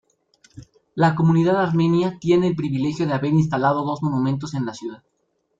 La 0.95 1.13
comunidad 1.13 1.61
armenia 1.61 2.17
tiene 2.19 2.47
el 2.47 2.55
privilegio 2.55 3.05
de 3.05 3.13
haber 3.13 3.33
instalado 3.33 3.85
dos 3.85 4.01
monumentos 4.01 4.55
en 4.55 4.65
la 4.65 4.73
ciudad. 4.73 5.03